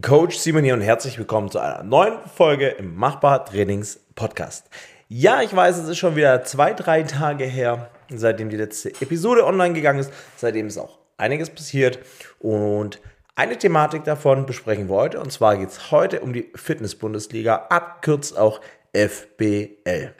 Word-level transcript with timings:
Coach 0.00 0.38
Simon 0.38 0.64
hier 0.64 0.72
und 0.72 0.80
herzlich 0.80 1.18
willkommen 1.18 1.50
zu 1.50 1.58
einer 1.58 1.82
neuen 1.82 2.14
Folge 2.34 2.68
im 2.68 2.96
Machbar 2.96 3.44
Trainings 3.44 4.00
Podcast. 4.14 4.70
Ja, 5.08 5.42
ich 5.42 5.54
weiß, 5.54 5.76
es 5.76 5.86
ist 5.86 5.98
schon 5.98 6.16
wieder 6.16 6.44
zwei, 6.44 6.72
drei 6.72 7.02
Tage 7.02 7.44
her, 7.44 7.90
seitdem 8.08 8.48
die 8.48 8.56
letzte 8.56 8.88
Episode 9.02 9.44
online 9.44 9.74
gegangen 9.74 9.98
ist. 9.98 10.10
Seitdem 10.34 10.68
ist 10.68 10.78
auch 10.78 10.98
einiges 11.18 11.50
passiert 11.50 11.98
und 12.38 13.02
eine 13.34 13.58
Thematik 13.58 14.04
davon 14.04 14.46
besprechen 14.46 14.88
wir 14.88 14.96
heute. 14.96 15.20
Und 15.20 15.30
zwar 15.30 15.58
geht 15.58 15.68
es 15.68 15.90
heute 15.90 16.20
um 16.20 16.32
die 16.32 16.50
Fitness-Bundesliga, 16.54 17.66
abkürzt 17.68 18.38
auch 18.38 18.62
FBL. 18.94 20.14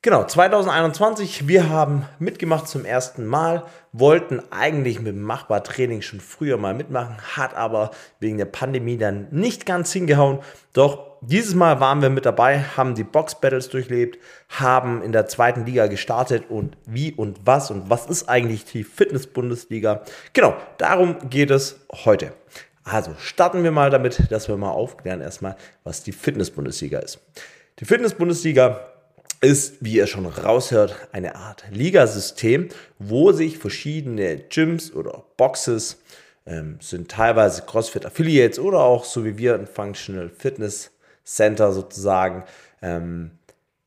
Genau, 0.00 0.24
2021, 0.24 1.46
wir 1.48 1.68
haben 1.68 2.06
mitgemacht 2.18 2.66
zum 2.66 2.86
ersten 2.86 3.26
Mal, 3.26 3.64
wollten 3.92 4.40
eigentlich 4.50 4.98
mit 4.98 5.14
dem 5.14 5.22
Machbar-Training 5.22 6.00
schon 6.00 6.20
früher 6.20 6.56
mal 6.56 6.72
mitmachen, 6.72 7.16
hat 7.36 7.54
aber 7.54 7.90
wegen 8.20 8.38
der 8.38 8.46
Pandemie 8.46 8.96
dann 8.96 9.28
nicht 9.30 9.66
ganz 9.66 9.92
hingehauen. 9.92 10.38
Doch 10.72 11.18
dieses 11.20 11.54
Mal 11.54 11.78
waren 11.78 12.00
wir 12.00 12.08
mit 12.08 12.24
dabei, 12.24 12.60
haben 12.76 12.94
die 12.94 13.04
Box-Battles 13.04 13.68
durchlebt, 13.68 14.18
haben 14.48 15.02
in 15.02 15.12
der 15.12 15.26
zweiten 15.26 15.66
Liga 15.66 15.86
gestartet 15.88 16.44
und 16.48 16.76
wie 16.86 17.12
und 17.12 17.40
was 17.44 17.70
und 17.70 17.90
was 17.90 18.06
ist 18.06 18.28
eigentlich 18.28 18.64
die 18.64 18.82
Fitness-Bundesliga. 18.82 20.02
Genau, 20.32 20.56
darum 20.78 21.28
geht 21.28 21.50
es 21.50 21.80
heute. 22.04 22.32
Also 22.84 23.14
starten 23.18 23.62
wir 23.62 23.70
mal 23.70 23.90
damit, 23.90 24.32
dass 24.32 24.48
wir 24.48 24.56
mal 24.56 24.70
aufklären 24.70 25.20
erstmal, 25.20 25.56
was 25.84 26.02
die 26.02 26.12
Fitness-Bundesliga 26.12 26.98
ist. 26.98 27.20
Die 27.78 27.84
Fitness-Bundesliga 27.84 28.91
ist, 29.42 29.84
wie 29.84 29.94
ihr 29.94 30.06
schon 30.06 30.24
raushört, 30.24 30.96
eine 31.10 31.34
Art 31.34 31.64
Ligasystem, 31.70 32.68
wo 32.98 33.32
sich 33.32 33.58
verschiedene 33.58 34.38
Gyms 34.38 34.92
oder 34.94 35.24
Boxes, 35.36 35.98
ähm, 36.46 36.78
sind 36.80 37.10
teilweise 37.10 37.62
CrossFit 37.62 38.06
Affiliates 38.06 38.58
oder 38.58 38.80
auch 38.80 39.04
so 39.04 39.24
wie 39.24 39.38
wir 39.38 39.54
ein 39.54 39.66
Functional 39.66 40.30
Fitness 40.30 40.92
Center 41.24 41.72
sozusagen, 41.72 42.44
ähm, 42.80 43.32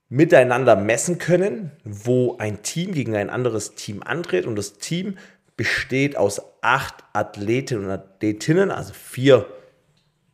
miteinander 0.09 0.75
messen 0.75 1.17
können, 1.17 1.71
wo 1.83 2.37
ein 2.37 2.61
Team 2.61 2.93
gegen 2.93 3.15
ein 3.15 3.29
anderes 3.29 3.75
Team 3.75 4.03
antritt 4.03 4.45
und 4.45 4.55
das 4.55 4.73
Team 4.73 5.17
besteht 5.57 6.17
aus 6.17 6.41
acht 6.61 6.95
Athletinnen 7.13 7.85
und 7.85 7.91
Athletinnen, 7.91 8.71
also 8.71 8.93
vier 8.93 9.47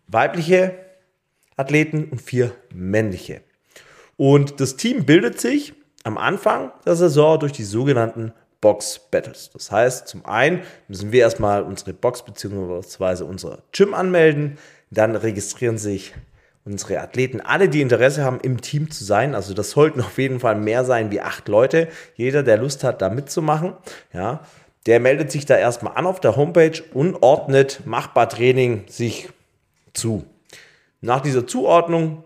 weibliche 0.07 0.75
Athleten 1.57 2.05
und 2.05 2.21
vier 2.21 2.51
männliche. 2.73 3.41
Und 4.21 4.59
das 4.59 4.75
Team 4.75 5.05
bildet 5.07 5.41
sich 5.41 5.73
am 6.03 6.19
Anfang 6.19 6.71
der 6.85 6.95
Saison 6.95 7.39
durch 7.39 7.53
die 7.53 7.63
sogenannten 7.63 8.33
Box 8.61 8.99
Battles. 9.09 9.49
Das 9.51 9.71
heißt, 9.71 10.07
zum 10.07 10.27
einen 10.27 10.61
müssen 10.87 11.11
wir 11.11 11.21
erstmal 11.21 11.63
unsere 11.63 11.93
Box 11.93 12.23
bzw. 12.23 13.23
unser 13.23 13.63
Gym 13.71 13.95
anmelden. 13.95 14.59
Dann 14.91 15.15
registrieren 15.15 15.79
sich 15.79 16.13
unsere 16.65 16.99
Athleten, 16.99 17.41
alle, 17.41 17.67
die 17.67 17.81
Interesse 17.81 18.23
haben, 18.23 18.39
im 18.43 18.61
Team 18.61 18.91
zu 18.91 19.03
sein. 19.03 19.33
Also 19.33 19.55
das 19.55 19.71
sollten 19.71 20.01
auf 20.01 20.19
jeden 20.19 20.39
Fall 20.39 20.53
mehr 20.53 20.85
sein 20.85 21.09
wie 21.09 21.21
acht 21.21 21.47
Leute. 21.47 21.87
Jeder, 22.13 22.43
der 22.43 22.57
Lust 22.57 22.83
hat, 22.83 23.01
da 23.01 23.09
mitzumachen, 23.09 23.73
ja, 24.13 24.41
der 24.85 24.99
meldet 24.99 25.31
sich 25.31 25.47
da 25.47 25.57
erstmal 25.57 25.95
an 25.95 26.05
auf 26.05 26.19
der 26.19 26.35
Homepage 26.35 26.79
und 26.93 27.23
ordnet 27.23 27.87
Machbar 27.87 28.29
Training 28.29 28.83
sich 28.85 29.29
zu. 29.93 30.25
Nach 31.01 31.21
dieser 31.21 31.47
Zuordnung 31.47 32.23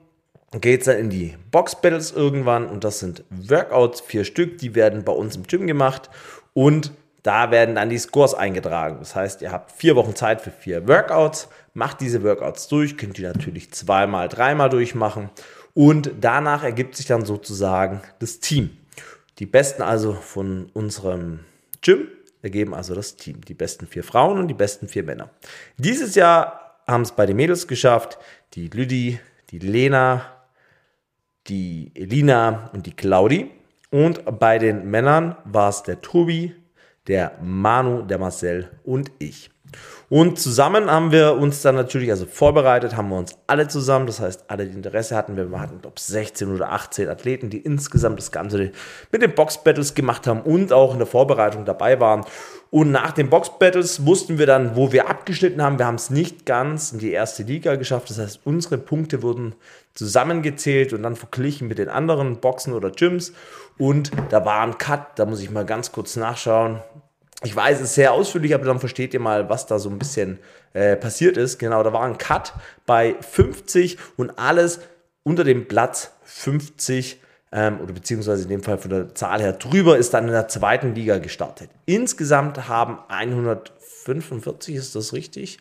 geht 0.61 0.81
es 0.81 0.85
dann 0.85 0.97
in 0.97 1.09
die 1.09 1.35
Box 1.51 1.81
Battles 1.81 2.11
irgendwann 2.11 2.67
und 2.67 2.83
das 2.83 2.99
sind 2.99 3.23
Workouts, 3.29 4.01
vier 4.01 4.23
Stück, 4.23 4.57
die 4.57 4.75
werden 4.75 5.03
bei 5.03 5.11
uns 5.11 5.35
im 5.35 5.43
Gym 5.43 5.67
gemacht 5.67 6.09
und 6.53 6.91
da 7.23 7.49
werden 7.49 7.75
dann 7.75 7.89
die 7.89 7.97
Scores 7.97 8.35
eingetragen. 8.35 8.97
Das 8.99 9.15
heißt, 9.15 9.41
ihr 9.41 9.51
habt 9.51 9.71
vier 9.71 9.95
Wochen 9.95 10.15
Zeit 10.15 10.41
für 10.41 10.51
vier 10.51 10.87
Workouts, 10.87 11.49
macht 11.73 12.01
diese 12.01 12.23
Workouts 12.23 12.67
durch, 12.67 12.97
könnt 12.97 13.17
ihr 13.17 13.31
natürlich 13.31 13.71
zweimal, 13.71 14.29
dreimal 14.29 14.69
durchmachen 14.69 15.29
und 15.73 16.11
danach 16.21 16.63
ergibt 16.63 16.95
sich 16.95 17.07
dann 17.07 17.25
sozusagen 17.25 18.01
das 18.19 18.39
Team. 18.39 18.77
Die 19.39 19.45
Besten 19.45 19.81
also 19.81 20.13
von 20.13 20.69
unserem 20.73 21.39
Gym 21.81 22.07
ergeben 22.45 22.73
also 22.73 22.95
das 22.95 23.15
Team. 23.17 23.41
Die 23.41 23.55
besten 23.55 23.87
vier 23.87 24.03
Frauen 24.03 24.39
und 24.39 24.47
die 24.47 24.53
besten 24.53 24.87
vier 24.87 25.03
Männer. 25.03 25.31
Dieses 25.77 26.15
Jahr 26.15 26.79
haben 26.87 27.01
es 27.01 27.11
bei 27.11 27.25
den 27.25 27.35
Mädels 27.35 27.67
geschafft, 27.67 28.19
die 28.53 28.67
Lüdi, 28.67 29.19
die 29.49 29.59
Lena, 29.59 30.34
die 31.47 31.91
Elina 31.93 32.69
und 32.73 32.85
die 32.85 32.95
Claudi. 32.95 33.51
Und 33.91 34.39
bei 34.39 34.57
den 34.57 34.89
Männern 34.89 35.35
war 35.45 35.69
es 35.69 35.83
der 35.83 36.01
Tobi, 36.01 36.55
der 37.07 37.37
Manu, 37.41 38.01
der 38.01 38.17
Marcel 38.17 38.69
und 38.83 39.11
ich. 39.19 39.51
Und 40.07 40.39
zusammen 40.39 40.89
haben 40.91 41.11
wir 41.11 41.33
uns 41.33 41.63
dann 41.63 41.75
natürlich, 41.75 42.11
also 42.11 42.27
vorbereitet, 42.27 42.95
haben 42.95 43.09
wir 43.09 43.17
uns 43.17 43.35
alle 43.47 43.67
zusammen, 43.67 44.05
das 44.05 44.19
heißt, 44.19 44.45
alle, 44.49 44.67
die 44.67 44.75
Interesse 44.75 45.15
hatten, 45.15 45.35
wir 45.35 45.59
hatten, 45.59 45.81
glaube 45.81 45.99
16 45.99 46.53
oder 46.53 46.71
18 46.71 47.09
Athleten, 47.09 47.49
die 47.49 47.57
insgesamt 47.57 48.19
das 48.19 48.31
Ganze 48.31 48.71
mit 49.11 49.21
den 49.23 49.33
Box-Battles 49.33 49.95
gemacht 49.95 50.27
haben 50.27 50.41
und 50.41 50.71
auch 50.71 50.93
in 50.93 50.99
der 50.99 51.07
Vorbereitung 51.07 51.65
dabei 51.65 51.99
waren. 51.99 52.23
Und 52.69 52.91
nach 52.91 53.13
den 53.13 53.29
Box-Battles 53.29 54.05
wussten 54.05 54.37
wir 54.37 54.45
dann, 54.45 54.75
wo 54.75 54.91
wir 54.91 55.09
abgeschnitten 55.09 55.61
haben. 55.61 55.79
Wir 55.79 55.87
haben 55.87 55.95
es 55.95 56.09
nicht 56.09 56.45
ganz 56.45 56.91
in 56.91 56.99
die 56.99 57.11
erste 57.11 57.43
Liga 57.43 57.75
geschafft. 57.75 58.09
Das 58.09 58.19
heißt, 58.19 58.41
unsere 58.43 58.77
Punkte 58.77 59.23
wurden 59.23 59.55
zusammengezählt 59.93 60.93
und 60.93 61.03
dann 61.03 61.15
verglichen 61.15 61.67
mit 61.67 61.77
den 61.77 61.89
anderen 61.89 62.41
Boxen 62.41 62.73
oder 62.73 62.91
Gyms. 62.91 63.33
Und 63.77 64.11
da 64.29 64.45
war 64.45 64.61
ein 64.61 64.77
Cut, 64.77 65.17
da 65.17 65.25
muss 65.25 65.41
ich 65.41 65.49
mal 65.49 65.65
ganz 65.65 65.91
kurz 65.91 66.15
nachschauen. 66.15 66.81
Ich 67.45 67.55
weiß, 67.55 67.77
es 67.77 67.89
ist 67.89 67.95
sehr 67.95 68.11
ausführlich, 68.11 68.55
aber 68.55 68.65
dann 68.65 68.79
versteht 68.79 69.13
ihr 69.13 69.19
mal, 69.19 69.49
was 69.49 69.67
da 69.67 69.77
so 69.77 69.87
ein 69.89 69.99
bisschen 69.99 70.39
äh, 70.73 70.95
passiert 70.95 71.37
ist. 71.37 71.59
Genau, 71.59 71.83
da 71.83 71.93
war 71.93 72.01
ein 72.01 72.17
Cut 72.17 72.53
bei 72.87 73.15
50 73.21 73.99
und 74.17 74.39
alles 74.39 74.79
unter 75.21 75.43
dem 75.43 75.67
Platz 75.67 76.11
50 76.23 77.21
ähm, 77.51 77.79
oder 77.81 77.93
beziehungsweise 77.93 78.43
in 78.43 78.49
dem 78.49 78.63
Fall 78.63 78.79
von 78.79 78.89
der 78.89 79.13
Zahl 79.13 79.41
her 79.41 79.53
drüber 79.53 79.95
ist 79.95 80.15
dann 80.15 80.25
in 80.25 80.31
der 80.31 80.47
zweiten 80.47 80.95
Liga 80.95 81.19
gestartet. 81.19 81.69
Insgesamt 81.85 82.67
haben 82.67 82.97
145, 83.09 84.75
ist 84.75 84.95
das 84.95 85.13
richtig? 85.13 85.59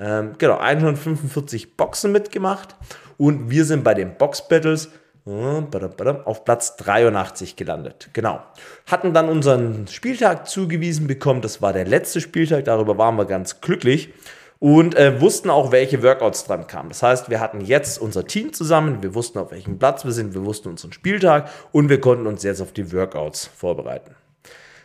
Ähm, 0.00 0.32
genau, 0.36 0.58
145 0.58 1.76
Boxen 1.76 2.10
mitgemacht 2.10 2.74
und 3.18 3.50
wir 3.50 3.64
sind 3.64 3.84
bei 3.84 3.94
den 3.94 4.16
Box 4.16 4.48
Battles 4.48 4.90
auf 5.26 6.44
Platz 6.44 6.76
83 6.76 7.56
gelandet. 7.56 8.10
Genau. 8.12 8.40
Hatten 8.86 9.12
dann 9.12 9.28
unseren 9.28 9.86
Spieltag 9.86 10.48
zugewiesen 10.48 11.06
bekommen. 11.06 11.42
Das 11.42 11.60
war 11.62 11.72
der 11.72 11.84
letzte 11.84 12.20
Spieltag. 12.20 12.64
Darüber 12.64 12.98
waren 12.98 13.16
wir 13.16 13.26
ganz 13.26 13.60
glücklich. 13.60 14.12
Und 14.58 14.94
äh, 14.94 15.20
wussten 15.20 15.48
auch, 15.48 15.72
welche 15.72 16.02
Workouts 16.02 16.44
dran 16.44 16.66
kamen. 16.66 16.90
Das 16.90 17.02
heißt, 17.02 17.30
wir 17.30 17.40
hatten 17.40 17.62
jetzt 17.62 17.98
unser 17.98 18.26
Team 18.26 18.52
zusammen. 18.52 19.02
Wir 19.02 19.14
wussten, 19.14 19.38
auf 19.38 19.52
welchem 19.52 19.78
Platz 19.78 20.04
wir 20.04 20.12
sind. 20.12 20.34
Wir 20.34 20.44
wussten 20.44 20.68
unseren 20.68 20.92
Spieltag. 20.92 21.48
Und 21.72 21.88
wir 21.88 22.00
konnten 22.00 22.26
uns 22.26 22.42
jetzt 22.42 22.60
auf 22.60 22.72
die 22.72 22.92
Workouts 22.92 23.46
vorbereiten. 23.46 24.14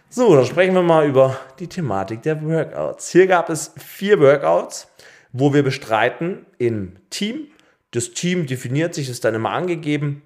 So, 0.10 0.34
dann 0.34 0.46
sprechen 0.46 0.74
wir 0.76 0.84
mal 0.84 1.06
über 1.06 1.38
die 1.60 1.68
Thematik 1.68 2.22
der 2.22 2.42
Workouts. 2.42 3.10
Hier 3.10 3.28
gab 3.28 3.50
es 3.50 3.74
vier 3.78 4.22
Workouts, 4.22 4.88
wo 5.34 5.54
wir 5.54 5.62
bestreiten 5.62 6.46
im 6.58 6.94
Team. 7.10 7.48
Das 7.96 8.12
Team 8.12 8.46
definiert 8.46 8.94
sich, 8.94 9.10
ist 9.10 9.24
dann 9.24 9.36
immer 9.36 9.52
angegeben. 9.52 10.22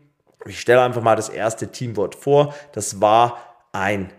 Ich 0.45 0.59
stelle 0.59 0.81
einfach 0.81 1.03
mal 1.03 1.15
das 1.15 1.29
erste 1.29 1.67
Teamwort 1.67 2.15
vor. 2.15 2.55
Das 2.73 2.99
war 3.01 3.37
ein 3.71 4.11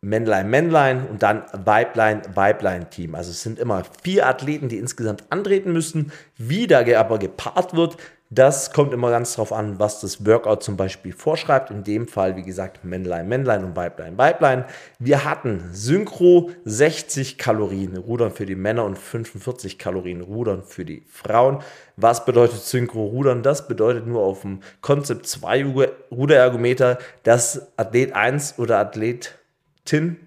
Männlein, 0.00 0.50
Männlein 0.50 1.06
und 1.08 1.22
dann 1.22 1.44
Weiblein, 1.52 2.22
Weiblein-Team. 2.34 3.14
Also 3.14 3.30
es 3.30 3.42
sind 3.42 3.58
immer 3.58 3.82
vier 4.02 4.26
Athleten, 4.26 4.68
die 4.68 4.76
insgesamt 4.76 5.24
antreten 5.30 5.72
müssen. 5.72 6.12
Wie 6.36 6.66
da 6.66 6.84
aber 6.98 7.18
gepaart 7.18 7.74
wird, 7.74 7.96
das 8.30 8.72
kommt 8.72 8.92
immer 8.92 9.10
ganz 9.10 9.34
drauf 9.34 9.52
an, 9.54 9.78
was 9.78 10.00
das 10.00 10.26
Workout 10.26 10.62
zum 10.62 10.76
Beispiel 10.76 11.14
vorschreibt. 11.14 11.70
In 11.70 11.82
dem 11.82 12.06
Fall, 12.06 12.36
wie 12.36 12.42
gesagt, 12.42 12.84
Männlein, 12.84 13.26
Männlein 13.26 13.64
und 13.64 13.74
Weiblein, 13.74 14.18
Weiblein. 14.18 14.64
Wir 14.98 15.24
hatten 15.24 15.70
Synchro 15.72 16.50
60 16.66 17.38
Kalorien 17.38 17.96
Rudern 17.96 18.30
für 18.30 18.44
die 18.44 18.54
Männer 18.54 18.84
und 18.84 18.98
45 18.98 19.78
Kalorien 19.78 20.20
Rudern 20.20 20.62
für 20.62 20.84
die 20.84 21.04
Frauen. 21.08 21.60
Was 21.96 22.26
bedeutet 22.26 22.60
Synchro 22.60 23.06
Rudern? 23.06 23.42
Das 23.42 23.66
bedeutet 23.66 24.06
nur 24.06 24.20
auf 24.20 24.42
dem 24.42 24.60
Konzept 24.82 25.26
2 25.26 25.94
Ruderergometer, 26.10 26.98
dass 27.22 27.78
Athlet 27.78 28.12
1 28.12 28.58
oder 28.58 28.78
Athletin 28.78 30.18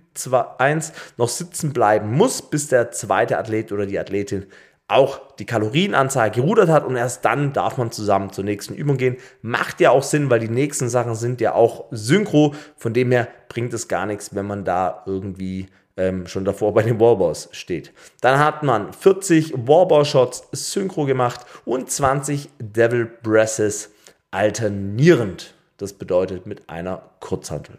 1 0.58 0.94
noch 1.18 1.30
sitzen 1.30 1.72
bleiben 1.72 2.12
muss, 2.12 2.42
bis 2.42 2.68
der 2.68 2.92
zweite 2.92 3.38
Athlet 3.38 3.72
oder 3.72 3.86
die 3.86 4.00
Athletin 4.00 4.48
auch 4.92 5.36
die 5.36 5.46
Kalorienanzahl 5.46 6.32
gerudert 6.32 6.70
hat 6.70 6.86
und 6.86 6.96
erst 6.96 7.26
dann 7.26 7.54
darf 7.54 7.78
man 7.78 7.92
zusammen 7.92 8.32
zur 8.32 8.44
nächsten 8.44 8.74
Übung 8.74 8.98
gehen. 8.98 9.18
Macht 9.42 9.80
ja 9.80 9.92
auch 9.92 10.04
Sinn, 10.04 10.30
weil 10.30 10.40
die 10.40 10.50
nächsten 10.50 10.90
Sachen 10.90 11.16
sind 11.16 11.42
ja 11.42 11.54
auch 11.54 11.86
synchro. 11.92 12.54
Von 12.78 12.94
dem 12.94 13.12
her 13.12 13.28
bringt 13.50 13.74
es 13.74 13.88
gar 13.88 14.06
nichts, 14.06 14.36
wenn 14.36 14.46
man 14.46 14.66
da 14.66 15.04
irgendwie 15.06 15.68
ähm, 15.98 16.28
schon 16.28 16.46
davor 16.46 16.74
bei 16.74 16.84
den 16.84 17.00
Wallballs 17.00 17.50
steht. 17.52 17.94
Dann 18.22 18.40
hat 18.40 18.64
man 18.64 18.94
40 18.94 19.54
Wallball-Shots 19.56 20.50
synchro 20.52 21.06
gemacht 21.06 21.46
und 21.66 21.90
20 21.90 22.50
Devil 22.60 23.06
Presses 23.06 23.92
alternierend. 24.32 25.54
Das 25.78 25.94
bedeutet 25.94 26.46
mit 26.46 26.70
einer 26.70 27.02
Kurzhantel. 27.20 27.78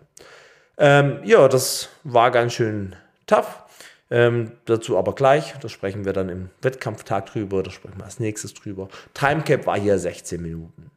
Ähm, 0.78 1.20
ja, 1.24 1.48
das 1.48 1.88
war 2.04 2.30
ganz 2.30 2.54
schön 2.54 2.96
tough. 3.26 3.64
Ähm, 4.12 4.52
dazu 4.66 4.98
aber 4.98 5.14
gleich, 5.14 5.54
da 5.58 5.70
sprechen 5.70 6.04
wir 6.04 6.12
dann 6.12 6.28
im 6.28 6.50
Wettkampftag 6.60 7.24
drüber, 7.32 7.62
da 7.62 7.70
sprechen 7.70 7.96
wir 7.96 8.04
als 8.04 8.20
nächstes 8.20 8.52
drüber. 8.52 8.88
Timecap 9.14 9.64
war 9.64 9.80
hier 9.80 9.98
16 9.98 10.42
Minuten. 10.42 10.90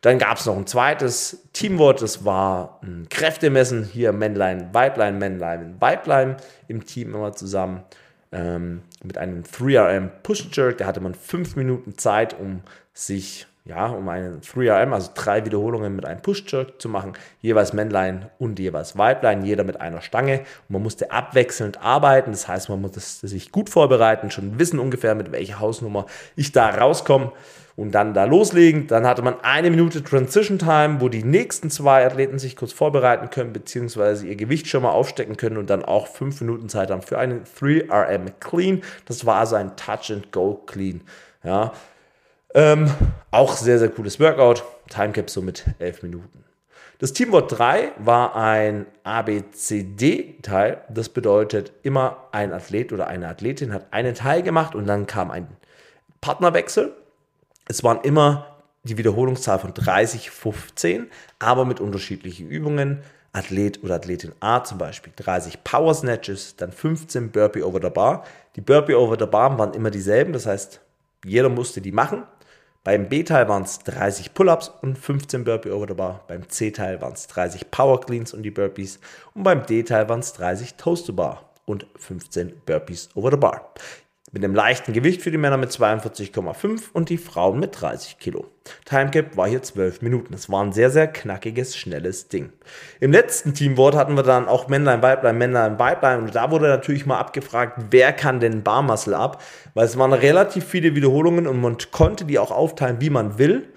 Dann 0.00 0.18
gab 0.18 0.38
es 0.38 0.46
noch 0.46 0.56
ein 0.56 0.66
zweites 0.66 1.46
Teamwort, 1.52 2.00
das 2.00 2.24
war 2.24 2.80
ein 2.82 3.06
Kräftemessen. 3.10 3.84
Hier 3.84 4.14
Männlein, 4.14 4.72
Weiblein, 4.72 5.18
Männlein, 5.18 5.76
Weiblein 5.78 6.36
im 6.66 6.86
Team 6.86 7.14
immer 7.14 7.34
zusammen. 7.34 7.84
Ähm, 8.32 8.80
mit 9.02 9.18
einem 9.18 9.42
3RM 9.42 10.08
Push 10.22 10.48
Jerk, 10.52 10.78
da 10.78 10.86
hatte 10.86 11.00
man 11.00 11.14
fünf 11.14 11.56
Minuten 11.56 11.98
Zeit, 11.98 12.38
um 12.38 12.62
sich 12.94 13.46
ja, 13.66 13.86
um 13.86 14.06
einen 14.10 14.42
3RM, 14.42 14.92
also 14.92 15.10
drei 15.14 15.46
Wiederholungen 15.46 15.96
mit 15.96 16.04
einem 16.04 16.20
Push-Jerk 16.20 16.82
zu 16.82 16.90
machen, 16.90 17.14
jeweils 17.40 17.72
Männlein 17.72 18.30
und 18.38 18.58
jeweils 18.58 18.98
Weiblein, 18.98 19.42
jeder 19.42 19.64
mit 19.64 19.80
einer 19.80 20.02
Stange. 20.02 20.40
Und 20.68 20.74
man 20.74 20.82
musste 20.82 21.10
abwechselnd 21.10 21.80
arbeiten, 21.80 22.32
das 22.32 22.46
heißt, 22.46 22.68
man 22.68 22.82
musste 22.82 23.00
sich 23.00 23.52
gut 23.52 23.70
vorbereiten, 23.70 24.30
schon 24.30 24.58
wissen 24.58 24.78
ungefähr, 24.78 25.14
mit 25.14 25.32
welcher 25.32 25.60
Hausnummer 25.60 26.04
ich 26.36 26.52
da 26.52 26.68
rauskomme 26.68 27.32
und 27.74 27.92
dann 27.92 28.12
da 28.12 28.24
loslegen. 28.24 28.86
Dann 28.86 29.06
hatte 29.06 29.22
man 29.22 29.40
eine 29.40 29.70
Minute 29.70 30.04
Transition 30.04 30.58
Time, 30.58 31.00
wo 31.00 31.08
die 31.08 31.24
nächsten 31.24 31.70
zwei 31.70 32.04
Athleten 32.04 32.38
sich 32.38 32.56
kurz 32.56 32.72
vorbereiten 32.72 33.30
können, 33.30 33.54
beziehungsweise 33.54 34.26
ihr 34.26 34.36
Gewicht 34.36 34.66
schon 34.66 34.82
mal 34.82 34.90
aufstecken 34.90 35.38
können 35.38 35.56
und 35.56 35.70
dann 35.70 35.82
auch 35.82 36.08
fünf 36.08 36.38
Minuten 36.42 36.68
Zeit 36.68 36.90
haben 36.90 37.00
für 37.00 37.18
einen 37.18 37.44
3RM 37.44 38.30
Clean. 38.40 38.82
Das 39.06 39.24
war 39.24 39.36
also 39.36 39.56
ein 39.56 39.74
Touch 39.76 40.12
and 40.12 40.32
Go 40.32 40.62
Clean. 40.66 41.00
Ja, 41.42 41.72
ähm, 42.54 42.90
auch 43.30 43.56
sehr, 43.56 43.78
sehr 43.78 43.90
cooles 43.90 44.18
Workout. 44.20 44.64
Timecap 44.88 45.28
so 45.28 45.42
mit 45.42 45.64
11 45.78 46.02
Minuten. 46.02 46.44
Das 46.98 47.12
Teamwort 47.12 47.58
3 47.58 47.92
war 47.98 48.36
ein 48.36 48.86
ABCD-Teil. 49.02 50.82
Das 50.88 51.08
bedeutet, 51.08 51.72
immer 51.82 52.28
ein 52.30 52.52
Athlet 52.52 52.92
oder 52.92 53.08
eine 53.08 53.28
Athletin 53.28 53.72
hat 53.72 53.92
einen 53.92 54.14
Teil 54.14 54.42
gemacht 54.42 54.74
und 54.74 54.86
dann 54.86 55.06
kam 55.06 55.30
ein 55.30 55.48
Partnerwechsel. 56.20 56.92
Es 57.66 57.82
waren 57.82 58.00
immer 58.02 58.46
die 58.84 58.96
Wiederholungszahl 58.96 59.58
von 59.58 59.74
30, 59.74 60.30
15, 60.30 61.10
aber 61.38 61.64
mit 61.64 61.80
unterschiedlichen 61.80 62.48
Übungen. 62.48 63.02
Athlet 63.32 63.82
oder 63.82 63.96
Athletin 63.96 64.32
A 64.38 64.62
zum 64.62 64.78
Beispiel 64.78 65.12
30 65.16 65.64
Power 65.64 65.92
Snatches, 65.92 66.54
dann 66.54 66.70
15 66.70 67.32
Burpee 67.32 67.62
over 67.62 67.80
the 67.82 67.90
Bar. 67.90 68.24
Die 68.54 68.60
Burpee 68.60 68.94
over 68.94 69.16
the 69.18 69.26
Bar 69.26 69.58
waren 69.58 69.74
immer 69.74 69.90
dieselben, 69.90 70.32
das 70.32 70.46
heißt, 70.46 70.80
jeder 71.24 71.48
musste 71.48 71.80
die 71.80 71.90
machen. 71.90 72.22
Beim 72.84 73.08
B-Teil 73.08 73.48
waren 73.48 73.62
es 73.62 73.78
30 73.78 74.34
Pull-Ups 74.34 74.70
und 74.82 74.98
15 74.98 75.42
Burpee 75.42 75.70
over 75.70 75.86
the 75.88 75.94
Bar. 75.94 76.22
Beim 76.28 76.46
C-Teil 76.46 77.00
waren 77.00 77.14
es 77.14 77.26
30 77.28 77.70
Power 77.70 77.98
Cleans 77.98 78.34
und 78.34 78.42
die 78.42 78.50
Burpees. 78.50 79.00
Und 79.32 79.42
beim 79.42 79.64
D-Teil 79.64 80.06
waren 80.10 80.20
es 80.20 80.34
30 80.34 80.74
Toast 80.74 81.06
to 81.06 81.14
Bar 81.14 81.48
und 81.64 81.86
15 81.96 82.60
Burpees 82.66 83.08
over 83.14 83.30
the 83.30 83.38
Bar 83.38 83.72
mit 84.34 84.42
einem 84.42 84.54
leichten 84.54 84.92
Gewicht 84.92 85.22
für 85.22 85.30
die 85.30 85.38
Männer 85.38 85.56
mit 85.56 85.70
42,5 85.70 86.90
und 86.92 87.08
die 87.08 87.18
Frauen 87.18 87.60
mit 87.60 87.80
30 87.80 88.18
Kilo. 88.18 88.46
Timecap 88.84 89.36
war 89.36 89.48
hier 89.48 89.62
12 89.62 90.02
Minuten. 90.02 90.32
Das 90.32 90.50
war 90.50 90.64
ein 90.64 90.72
sehr, 90.72 90.90
sehr 90.90 91.06
knackiges, 91.06 91.76
schnelles 91.76 92.26
Ding. 92.26 92.52
Im 92.98 93.12
letzten 93.12 93.54
Teamwort 93.54 93.94
hatten 93.94 94.16
wir 94.16 94.24
dann 94.24 94.48
auch 94.48 94.66
Männlein, 94.66 95.02
Weiblein, 95.02 95.38
Männlein, 95.38 95.78
Weiblein 95.78 96.18
und 96.18 96.34
da 96.34 96.50
wurde 96.50 96.66
natürlich 96.66 97.06
mal 97.06 97.18
abgefragt, 97.18 97.80
wer 97.90 98.12
kann 98.12 98.40
denn 98.40 98.64
Barmuscle 98.64 99.16
ab? 99.16 99.40
Weil 99.74 99.86
es 99.86 99.96
waren 99.96 100.12
relativ 100.12 100.64
viele 100.64 100.96
Wiederholungen 100.96 101.46
und 101.46 101.60
man 101.60 101.76
konnte 101.92 102.24
die 102.24 102.40
auch 102.40 102.50
aufteilen, 102.50 102.96
wie 103.00 103.10
man 103.10 103.38
will. 103.38 103.68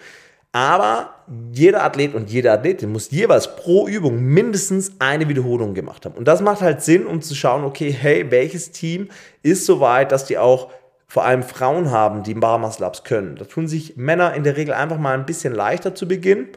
Aber 0.58 1.12
jeder 1.52 1.84
Athlet 1.84 2.16
und 2.16 2.32
jede 2.32 2.52
Athletin 2.52 2.92
muss 2.92 3.12
jeweils 3.12 3.56
pro 3.56 3.88
Übung 3.88 4.20
mindestens 4.24 4.94
eine 4.98 5.30
Wiederholung 5.30 5.76
gemacht 5.76 6.04
haben. 6.04 6.16
Und 6.16 6.28
das 6.28 6.42
macht 6.42 6.62
halt 6.62 6.82
Sinn, 6.82 7.06
um 7.06 7.22
zu 7.22 7.36
schauen, 7.36 7.64
okay, 7.64 7.92
hey, 7.92 8.32
welches 8.32 8.72
Team 8.72 9.10
ist 9.44 9.68
so 9.68 9.82
weit, 9.82 10.12
dass 10.12 10.26
die 10.26 10.40
auch 10.40 10.72
vor 11.06 11.26
allem 11.26 11.44
Frauen 11.44 11.92
haben, 11.92 12.24
die 12.24 12.34
Bar 12.34 12.58
Muscle 12.58 12.88
Ups 12.88 13.04
können. 13.04 13.36
Da 13.36 13.46
tun 13.46 13.68
sich 13.68 13.98
Männer 13.98 14.34
in 14.34 14.44
der 14.44 14.58
Regel 14.58 14.74
einfach 14.74 14.98
mal 14.98 15.14
ein 15.14 15.28
bisschen 15.28 15.54
leichter 15.54 15.94
zu 15.94 16.08
Beginn. 16.08 16.48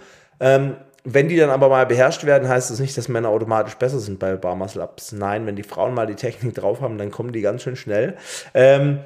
Ähm, 0.40 0.76
wenn 1.04 1.28
die 1.28 1.36
dann 1.36 1.50
aber 1.50 1.68
mal 1.68 1.84
beherrscht 1.84 2.24
werden, 2.24 2.48
heißt 2.48 2.70
das 2.70 2.80
nicht, 2.80 2.96
dass 2.96 3.08
Männer 3.08 3.28
automatisch 3.28 3.74
besser 3.74 3.98
sind 3.98 4.18
bei 4.18 4.34
Bar 4.36 4.56
Muscle 4.56 4.82
Ups. 4.82 5.12
Nein, 5.12 5.44
wenn 5.44 5.56
die 5.56 5.62
Frauen 5.62 5.92
mal 5.92 6.06
die 6.06 6.14
Technik 6.14 6.54
drauf 6.54 6.80
haben, 6.80 6.96
dann 6.96 7.10
kommen 7.10 7.32
die 7.32 7.42
ganz 7.42 7.64
schön 7.64 7.76
schnell. 7.76 8.16
Ähm, 8.54 9.00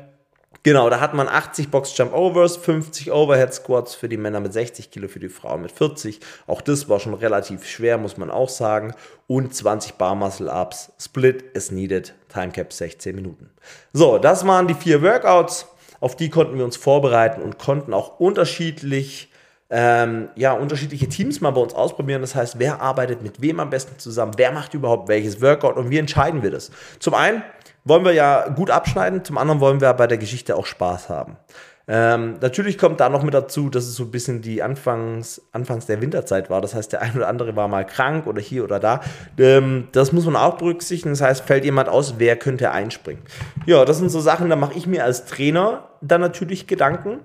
Genau, 0.64 0.88
da 0.88 0.98
hat 0.98 1.12
man 1.12 1.28
80 1.28 1.68
Box 1.68 1.94
Jump 1.94 2.14
Overs, 2.14 2.56
50 2.56 3.12
Overhead 3.12 3.52
Squats 3.52 3.94
für 3.94 4.08
die 4.08 4.16
Männer 4.16 4.40
mit 4.40 4.54
60 4.54 4.90
Kilo, 4.90 5.08
für 5.08 5.20
die 5.20 5.28
Frauen 5.28 5.60
mit 5.60 5.70
40. 5.70 6.20
Auch 6.46 6.62
das 6.62 6.88
war 6.88 7.00
schon 7.00 7.12
relativ 7.12 7.66
schwer, 7.66 7.98
muss 7.98 8.16
man 8.16 8.30
auch 8.30 8.48
sagen. 8.48 8.94
Und 9.26 9.54
20 9.54 9.96
Bar 9.96 10.14
Muscle 10.14 10.48
Ups. 10.48 10.90
Split 10.98 11.42
is 11.52 11.70
needed. 11.70 12.14
Time 12.32 12.50
Cap 12.50 12.72
16 12.72 13.14
Minuten. 13.14 13.50
So, 13.92 14.16
das 14.16 14.46
waren 14.46 14.66
die 14.66 14.72
vier 14.72 15.02
Workouts. 15.02 15.66
Auf 16.00 16.16
die 16.16 16.30
konnten 16.30 16.56
wir 16.56 16.64
uns 16.64 16.78
vorbereiten 16.78 17.42
und 17.42 17.58
konnten 17.58 17.92
auch 17.92 18.18
unterschiedlich 18.18 19.30
ähm, 19.76 20.28
ja, 20.36 20.52
unterschiedliche 20.52 21.08
Teams 21.08 21.40
mal 21.40 21.50
bei 21.50 21.60
uns 21.60 21.74
ausprobieren. 21.74 22.20
Das 22.20 22.36
heißt, 22.36 22.60
wer 22.60 22.80
arbeitet 22.80 23.22
mit 23.22 23.42
wem 23.42 23.58
am 23.58 23.70
besten 23.70 23.98
zusammen, 23.98 24.34
wer 24.36 24.52
macht 24.52 24.72
überhaupt 24.72 25.08
welches 25.08 25.42
Workout 25.42 25.76
und 25.76 25.90
wie 25.90 25.98
entscheiden 25.98 26.44
wir 26.44 26.52
das? 26.52 26.70
Zum 27.00 27.14
einen 27.14 27.42
wollen 27.82 28.04
wir 28.04 28.12
ja 28.12 28.48
gut 28.50 28.70
abschneiden, 28.70 29.24
zum 29.24 29.36
anderen 29.36 29.58
wollen 29.58 29.80
wir 29.80 29.92
bei 29.94 30.06
der 30.06 30.16
Geschichte 30.16 30.54
auch 30.54 30.66
Spaß 30.66 31.08
haben. 31.08 31.36
Ähm, 31.88 32.36
natürlich 32.40 32.78
kommt 32.78 33.00
da 33.00 33.08
noch 33.08 33.24
mit 33.24 33.34
dazu, 33.34 33.68
dass 33.68 33.84
es 33.84 33.96
so 33.96 34.04
ein 34.04 34.10
bisschen 34.12 34.42
die 34.42 34.62
Anfangs, 34.62 35.42
Anfangs 35.50 35.86
der 35.86 36.00
Winterzeit 36.00 36.48
war. 36.48 36.60
Das 36.60 36.74
heißt, 36.74 36.92
der 36.92 37.02
ein 37.02 37.16
oder 37.16 37.26
andere 37.26 37.56
war 37.56 37.66
mal 37.66 37.84
krank 37.84 38.28
oder 38.28 38.40
hier 38.40 38.62
oder 38.62 38.78
da. 38.78 39.00
Ähm, 39.38 39.88
das 39.90 40.12
muss 40.12 40.24
man 40.24 40.36
auch 40.36 40.56
berücksichtigen. 40.56 41.12
Das 41.12 41.20
heißt, 41.20 41.42
fällt 41.42 41.64
jemand 41.64 41.88
aus, 41.88 42.14
wer 42.18 42.36
könnte 42.36 42.70
einspringen? 42.70 43.22
Ja, 43.66 43.84
das 43.84 43.98
sind 43.98 44.10
so 44.10 44.20
Sachen, 44.20 44.48
da 44.48 44.56
mache 44.56 44.74
ich 44.74 44.86
mir 44.86 45.04
als 45.04 45.26
Trainer 45.26 45.88
dann 46.00 46.20
natürlich 46.20 46.68
Gedanken. 46.68 47.18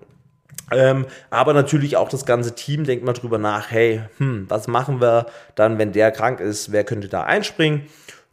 Ähm, 0.72 1.06
aber 1.30 1.54
natürlich 1.54 1.98
auch 1.98 2.10
das 2.10 2.26
ganze 2.26 2.56
Team 2.56 2.84
denkt 2.84 3.04
mal 3.04 3.14
drüber 3.14 3.38
nach, 3.38 3.72
hey, 3.72 4.02
hm, 4.18 4.46
was 4.50 4.68
machen 4.68 5.02
wir 5.02 5.26
dann, 5.56 5.78
wenn 5.78 5.92
der 5.92 6.12
krank 6.12 6.40
ist, 6.40 6.72
wer 6.72 6.84
könnte 6.84 7.08
da 7.08 7.24
einspringen? 7.24 7.88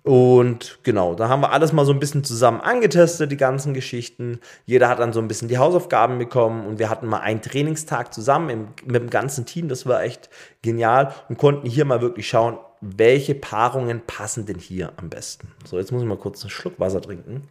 Und 0.06 0.78
genau, 0.84 1.16
da 1.16 1.28
haben 1.28 1.40
wir 1.40 1.50
alles 1.50 1.72
mal 1.72 1.84
so 1.84 1.92
ein 1.92 1.98
bisschen 1.98 2.22
zusammen 2.22 2.60
angetestet, 2.60 3.32
die 3.32 3.36
ganzen 3.36 3.74
Geschichten. 3.74 4.38
Jeder 4.64 4.88
hat 4.88 5.00
dann 5.00 5.12
so 5.12 5.18
ein 5.18 5.26
bisschen 5.26 5.48
die 5.48 5.58
Hausaufgaben 5.58 6.18
bekommen 6.18 6.64
und 6.64 6.78
wir 6.78 6.90
hatten 6.90 7.08
mal 7.08 7.22
einen 7.22 7.42
Trainingstag 7.42 8.14
zusammen 8.14 8.50
im, 8.50 8.68
mit 8.84 9.02
dem 9.02 9.10
ganzen 9.10 9.46
Team. 9.46 9.68
Das 9.68 9.84
war 9.84 10.04
echt 10.04 10.30
genial 10.62 11.12
und 11.28 11.38
konnten 11.38 11.68
hier 11.68 11.84
mal 11.84 12.02
wirklich 12.02 12.28
schauen, 12.28 12.56
welche 12.80 13.34
Paarungen 13.34 14.00
passen 14.06 14.46
denn 14.46 14.60
hier 14.60 14.92
am 14.96 15.08
besten. 15.08 15.48
So, 15.64 15.76
jetzt 15.76 15.90
muss 15.90 16.02
ich 16.02 16.08
mal 16.08 16.16
kurz 16.16 16.40
einen 16.42 16.50
Schluck 16.50 16.78
Wasser 16.78 17.00
trinken. 17.00 17.48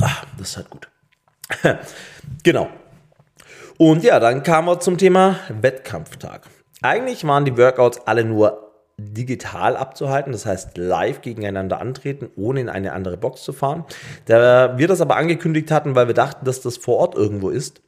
Ach, 0.00 0.24
das 0.38 0.48
ist 0.48 0.56
halt 0.56 0.70
gut. 0.70 0.88
genau. 2.42 2.68
Und 3.78 4.04
ja, 4.04 4.20
dann 4.20 4.42
kamen 4.42 4.68
wir 4.68 4.80
zum 4.80 4.98
Thema 4.98 5.40
Wettkampftag. 5.48 6.42
Eigentlich 6.82 7.26
waren 7.26 7.44
die 7.44 7.56
Workouts 7.56 8.06
alle 8.06 8.24
nur 8.24 8.64
digital 8.96 9.76
abzuhalten, 9.76 10.32
das 10.32 10.46
heißt 10.46 10.76
live 10.76 11.20
gegeneinander 11.20 11.80
antreten, 11.80 12.28
ohne 12.36 12.60
in 12.60 12.68
eine 12.68 12.92
andere 12.92 13.16
Box 13.16 13.42
zu 13.42 13.52
fahren. 13.52 13.84
Da 14.26 14.78
wir 14.78 14.86
das 14.86 15.00
aber 15.00 15.16
angekündigt 15.16 15.70
hatten, 15.70 15.96
weil 15.96 16.06
wir 16.06 16.14
dachten, 16.14 16.44
dass 16.44 16.60
das 16.60 16.76
vor 16.76 16.98
Ort 16.98 17.14
irgendwo 17.16 17.50
ist, 17.50 17.82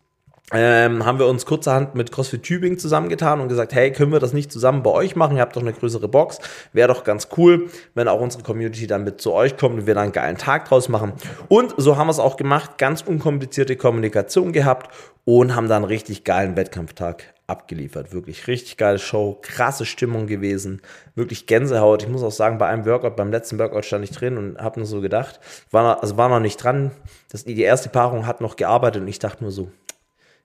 ähm, 0.53 1.05
haben 1.05 1.19
wir 1.19 1.27
uns 1.27 1.45
kurzerhand 1.45 1.97
mit 1.97 2.13
CrossFit 2.13 2.45
Tübingen 2.45 2.79
zusammengetan 2.79 3.41
und 3.41 3.49
gesagt, 3.49 3.75
hey, 3.75 3.91
können 3.91 4.13
wir 4.13 4.21
das 4.21 4.33
nicht 4.33 4.53
zusammen 4.53 4.85
bei 4.85 4.91
euch 4.91 5.17
machen? 5.17 5.37
Ihr 5.37 5.43
habt 5.43 5.57
doch 5.57 5.63
eine 5.63 5.73
größere 5.73 6.07
Box. 6.07 6.39
Wäre 6.73 6.87
doch 6.87 7.03
ganz 7.03 7.29
cool, 7.37 7.69
wenn 7.95 8.07
auch 8.07 8.21
unsere 8.21 8.45
Community 8.45 8.87
dann 8.87 9.03
mit 9.03 9.21
zu 9.21 9.33
euch 9.33 9.57
kommt 9.57 9.75
und 9.81 9.87
wir 9.89 9.95
dann 9.95 10.05
einen 10.05 10.13
geilen 10.13 10.39
Tag 10.39 10.69
draus 10.69 10.89
machen. 10.89 11.15
Und 11.49 11.75
so 11.77 11.97
haben 11.97 12.07
wir 12.07 12.13
es 12.13 12.21
auch 12.21 12.37
gemacht, 12.37 12.79
ganz 12.79 13.03
unkomplizierte 13.03 13.75
Kommunikation 13.75 14.53
gehabt 14.53 14.95
und 15.25 15.57
haben 15.57 15.69
dann 15.69 15.83
einen 15.83 15.87
richtig 15.87 16.23
geilen 16.23 16.57
Wettkampftag 16.57 17.35
abgeliefert. 17.49 18.13
Wirklich 18.13 18.47
richtig 18.47 18.77
geile 18.77 19.01
Show, 19.01 19.39
krasse 19.43 19.85
Stimmung 19.85 20.29
gewesen, 20.29 20.81
wirklich 21.17 21.49
Gänsehaut. 21.49 22.05
Ich 22.05 22.09
muss 22.09 22.23
auch 22.23 22.31
sagen, 22.31 22.59
bei 22.59 22.69
einem 22.69 22.87
Workout, 22.87 23.17
beim 23.17 23.33
letzten 23.33 23.59
Workout 23.59 23.85
stand 23.85 24.05
ich 24.05 24.13
drin 24.13 24.39
und 24.39 24.59
habe 24.59 24.79
nur 24.79 24.87
so 24.87 25.01
gedacht, 25.01 25.41
war 25.73 25.83
noch, 25.95 26.03
also 26.03 26.17
war 26.17 26.29
noch 26.29 26.41
nicht 26.41 26.63
dran. 26.63 26.93
Das, 27.33 27.45
die 27.45 27.61
erste 27.61 27.89
Paarung 27.89 28.29
hat 28.29 28.41
noch 28.41 28.55
gearbeitet 28.55 29.03
und 29.03 29.09
ich 29.09 29.19
dachte 29.19 29.43
nur 29.43 29.51
so, 29.51 29.69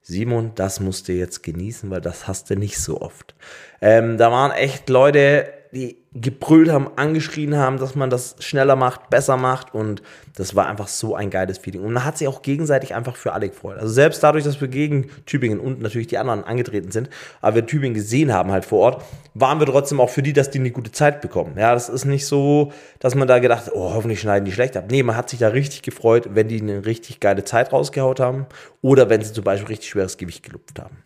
Simon, 0.01 0.51
das 0.55 0.79
musst 0.79 1.08
du 1.08 1.13
jetzt 1.13 1.43
genießen, 1.43 1.89
weil 1.89 2.01
das 2.01 2.27
hast 2.27 2.50
du 2.50 2.55
nicht 2.55 2.79
so 2.79 3.01
oft. 3.01 3.36
Ähm, 3.81 4.17
da 4.17 4.31
waren 4.31 4.51
echt 4.51 4.89
Leute, 4.89 5.53
die 5.71 5.97
gebrüllt 6.13 6.69
haben, 6.69 6.89
angeschrien 6.97 7.55
haben, 7.55 7.77
dass 7.77 7.95
man 7.95 8.09
das 8.09 8.35
schneller 8.39 8.75
macht, 8.75 9.09
besser 9.09 9.37
macht 9.37 9.73
und 9.73 10.01
das 10.35 10.55
war 10.55 10.67
einfach 10.67 10.89
so 10.89 11.15
ein 11.15 11.29
geiles 11.29 11.57
Feeling. 11.57 11.81
Und 11.81 11.93
man 11.93 12.03
hat 12.03 12.17
sich 12.17 12.27
auch 12.27 12.41
gegenseitig 12.41 12.93
einfach 12.93 13.15
für 13.15 13.31
alle 13.31 13.47
gefreut. 13.47 13.77
Also 13.77 13.93
selbst 13.93 14.21
dadurch, 14.21 14.43
dass 14.43 14.59
wir 14.59 14.67
gegen 14.67 15.09
Tübingen 15.25 15.59
und 15.61 15.81
natürlich 15.81 16.07
die 16.07 16.17
anderen 16.17 16.43
angetreten 16.43 16.91
sind, 16.91 17.09
aber 17.39 17.55
wir 17.55 17.65
Tübingen 17.65 17.93
gesehen 17.93 18.33
haben 18.33 18.51
halt 18.51 18.65
vor 18.65 18.79
Ort, 18.79 19.05
waren 19.33 19.59
wir 19.59 19.67
trotzdem 19.67 20.01
auch 20.01 20.09
für 20.09 20.21
die, 20.21 20.33
dass 20.33 20.51
die 20.51 20.59
eine 20.59 20.71
gute 20.71 20.91
Zeit 20.91 21.21
bekommen. 21.21 21.53
Ja, 21.57 21.73
das 21.73 21.87
ist 21.87 22.03
nicht 22.03 22.25
so, 22.25 22.73
dass 22.99 23.15
man 23.15 23.29
da 23.29 23.39
gedacht, 23.39 23.71
oh, 23.73 23.93
hoffentlich 23.93 24.19
schneiden 24.19 24.43
die 24.43 24.51
schlecht 24.51 24.75
ab. 24.75 24.85
Nee, 24.89 25.03
man 25.03 25.15
hat 25.15 25.29
sich 25.29 25.39
da 25.39 25.47
richtig 25.49 25.81
gefreut, 25.81 26.29
wenn 26.33 26.49
die 26.49 26.61
eine 26.61 26.85
richtig 26.85 27.21
geile 27.21 27.45
Zeit 27.45 27.71
rausgehaut 27.71 28.19
haben 28.19 28.47
oder 28.81 29.09
wenn 29.09 29.21
sie 29.21 29.31
zum 29.31 29.45
Beispiel 29.45 29.69
richtig 29.69 29.89
schweres 29.89 30.17
Gewicht 30.17 30.43
gelupft 30.43 30.79
haben. 30.79 30.97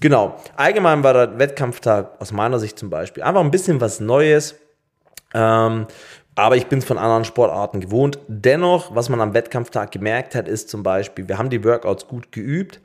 Genau. 0.00 0.36
Allgemein 0.56 1.04
war 1.04 1.12
der 1.12 1.38
Wettkampftag 1.38 2.20
aus 2.20 2.32
meiner 2.32 2.58
Sicht 2.58 2.78
zum 2.78 2.90
Beispiel 2.90 3.22
einfach 3.22 3.40
ein 3.40 3.50
bisschen 3.50 3.80
was 3.80 4.00
Neues. 4.00 4.56
Ähm, 5.34 5.86
aber 6.34 6.56
ich 6.56 6.66
bin 6.66 6.78
es 6.78 6.84
von 6.84 6.98
anderen 6.98 7.24
Sportarten 7.24 7.80
gewohnt. 7.80 8.18
Dennoch, 8.26 8.94
was 8.94 9.08
man 9.08 9.20
am 9.20 9.34
Wettkampftag 9.34 9.90
gemerkt 9.90 10.34
hat, 10.34 10.48
ist 10.48 10.70
zum 10.70 10.82
Beispiel, 10.82 11.28
wir 11.28 11.38
haben 11.38 11.50
die 11.50 11.62
Workouts 11.62 12.06
gut 12.08 12.32
geübt. 12.32 12.80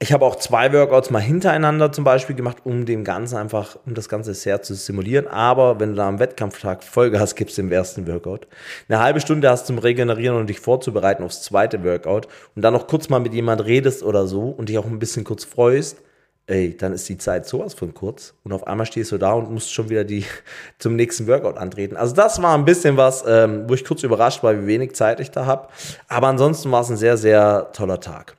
Ich 0.00 0.12
habe 0.12 0.26
auch 0.26 0.36
zwei 0.36 0.70
Workouts 0.72 1.10
mal 1.10 1.20
hintereinander 1.20 1.90
zum 1.90 2.04
Beispiel 2.04 2.36
gemacht, 2.36 2.58
um 2.64 2.84
dem 2.84 3.04
Ganzen 3.04 3.38
einfach, 3.38 3.78
um 3.86 3.94
das 3.94 4.08
Ganze 4.10 4.34
sehr 4.34 4.60
zu 4.60 4.74
simulieren. 4.74 5.26
Aber 5.28 5.80
wenn 5.80 5.90
du 5.90 5.94
da 5.94 6.08
am 6.08 6.18
Wettkampftag 6.18 6.84
Vollgas 6.84 7.36
gibst 7.36 7.58
im 7.58 7.72
ersten 7.72 8.06
Workout, 8.06 8.46
eine 8.88 9.00
halbe 9.00 9.20
Stunde 9.20 9.48
hast 9.48 9.66
zum 9.66 9.78
Regenerieren 9.78 10.36
und 10.36 10.48
dich 10.50 10.60
vorzubereiten 10.60 11.22
aufs 11.22 11.42
zweite 11.42 11.84
Workout 11.84 12.28
und 12.54 12.62
dann 12.62 12.74
noch 12.74 12.86
kurz 12.86 13.08
mal 13.08 13.20
mit 13.20 13.32
jemand 13.32 13.64
redest 13.64 14.02
oder 14.02 14.26
so 14.26 14.48
und 14.48 14.68
dich 14.68 14.76
auch 14.76 14.84
ein 14.84 14.98
bisschen 14.98 15.24
kurz 15.24 15.44
freust, 15.44 16.02
ey, 16.46 16.76
dann 16.76 16.92
ist 16.92 17.08
die 17.08 17.16
Zeit 17.16 17.46
sowas 17.46 17.74
von 17.74 17.94
kurz 17.94 18.34
und 18.44 18.52
auf 18.52 18.66
einmal 18.66 18.86
stehst 18.86 19.12
du 19.12 19.18
da 19.18 19.32
und 19.32 19.50
musst 19.50 19.72
schon 19.72 19.88
wieder 19.88 20.04
die 20.04 20.24
zum 20.78 20.96
nächsten 20.96 21.26
Workout 21.26 21.56
antreten. 21.56 21.96
Also 21.96 22.14
das 22.14 22.42
war 22.42 22.54
ein 22.54 22.64
bisschen 22.64 22.96
was, 22.96 23.24
ähm, 23.26 23.64
wo 23.68 23.74
ich 23.74 23.84
kurz 23.84 24.02
überrascht 24.02 24.42
war, 24.42 24.54
wie 24.60 24.66
wenig 24.66 24.94
Zeit 24.94 25.20
ich 25.20 25.30
da 25.30 25.46
habe. 25.46 25.68
Aber 26.08 26.28
ansonsten 26.28 26.70
war 26.70 26.82
es 26.82 26.90
ein 26.90 26.96
sehr, 26.96 27.16
sehr 27.16 27.70
toller 27.72 28.00
Tag. 28.00 28.36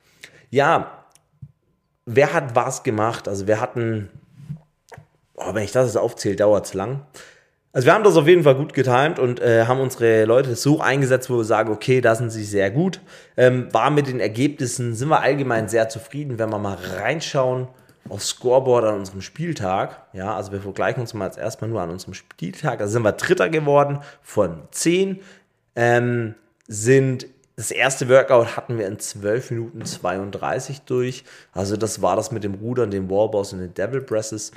Ja, 0.52 1.06
wer 2.06 2.34
hat 2.34 2.56
was 2.56 2.84
gemacht? 2.84 3.28
Also 3.28 3.48
wir 3.48 3.60
hatten, 3.60 4.10
oh, 5.34 5.54
wenn 5.54 5.64
ich 5.64 5.72
das 5.72 5.88
jetzt 5.88 5.98
aufzähle, 5.98 6.36
dauert 6.36 6.68
es 6.68 6.74
lang. 6.74 7.02
Also 7.74 7.88
wir 7.88 7.94
haben 7.94 8.06
das 8.06 8.16
auf 8.16 8.28
jeden 8.28 8.44
Fall 8.44 8.56
gut 8.56 8.74
getimt 8.74 9.20
und 9.20 9.42
äh, 9.42 9.66
haben 9.66 9.82
unsere 9.82 10.24
Leute 10.24 10.56
so 10.56 10.80
eingesetzt, 10.80 11.30
wo 11.30 11.38
wir 11.38 11.44
sagen, 11.44 11.74
okay, 11.74 12.00
da 12.00 12.16
sind 12.16 12.30
sie 12.30 12.46
sehr 12.46 12.72
gut. 12.72 13.02
Ähm, 13.36 13.68
war 13.74 13.90
mit 13.90 14.08
den 14.08 14.22
Ergebnissen, 14.22 14.96
sind 14.96 15.10
wir 15.10 15.20
allgemein 15.20 15.68
sehr 15.68 15.90
zufrieden, 15.90 16.40
wenn 16.40 16.50
wir 16.52 16.60
mal 16.60 16.78
reinschauen 16.78 17.68
aufs 18.10 18.30
Scoreboard 18.30 18.86
an 18.86 18.96
unserem 18.96 19.22
Spieltag. 19.22 20.04
Ja, 20.14 20.36
also 20.36 20.52
wir 20.52 20.62
vergleichen 20.62 21.02
uns 21.02 21.14
mal 21.14 21.26
jetzt 21.26 21.38
erstmal 21.38 21.70
nur 21.70 21.82
an 21.82 21.90
unserem 21.90 22.14
Spieltag. 22.14 22.80
Da 22.80 22.88
sind 22.88 23.04
wir 23.04 23.12
Dritter 23.12 23.50
geworden 23.50 24.00
von 24.22 24.64
10. 24.72 25.22
Ähm, 25.76 26.36
sind 26.68 27.28
das 27.58 27.72
erste 27.72 28.10
Workout 28.10 28.58
hatten 28.58 28.78
wir 28.78 28.86
in 28.86 29.00
12 29.00 29.52
Minuten 29.52 29.86
32 29.86 30.82
durch. 30.82 31.24
Also 31.54 31.78
das 31.78 32.02
war 32.02 32.16
das 32.16 32.32
mit 32.32 32.44
dem 32.44 32.56
Rudern, 32.56 32.92
den 32.92 33.10
Wallballs 33.10 33.54
und 33.54 33.60
den 33.60 33.74
Devil 33.74 34.02
Presses. 34.02 34.52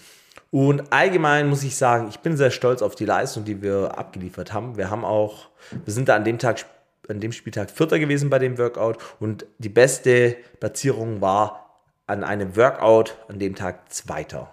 Und 0.51 0.93
allgemein 0.93 1.49
muss 1.49 1.63
ich 1.63 1.77
sagen, 1.77 2.09
ich 2.09 2.21
bin 2.21 2.37
sehr 2.37 2.51
stolz 2.51 2.83
auf 2.83 2.95
die 2.95 3.05
Leistung, 3.05 3.45
die 3.45 3.63
wir 3.63 3.97
abgeliefert 3.97 4.53
haben. 4.53 4.77
Wir 4.77 4.91
haben 4.91 5.05
auch, 5.05 5.49
wir 5.85 5.93
sind 5.93 6.09
da 6.09 6.17
an 6.17 6.25
dem 6.25 6.39
Tag, 6.39 6.65
an 7.09 7.21
dem 7.21 7.33
Spieltag 7.33 7.71
Vierter 7.71 7.99
gewesen 7.99 8.31
bei 8.31 8.39
dem 8.39 8.59
Workout 8.59 8.99
und 9.21 9.47
die 9.59 9.69
beste 9.69 10.37
Platzierung 10.59 11.21
war 11.21 11.68
an 12.09 12.25
einem 12.25 12.57
Workout 12.57 13.17
an 13.29 13.39
dem 13.39 13.55
Tag 13.55 13.93
Zweiter. 13.93 14.51